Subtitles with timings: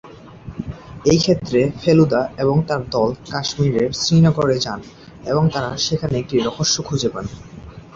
[1.05, 4.79] এই ক্ষেত্রে, ফেলুদা এবং তার দল কাশ্মীরের শ্রীনগরে যান
[5.25, 7.25] এবং তারা সেখানে একটি রহস্য খুঁজে পান।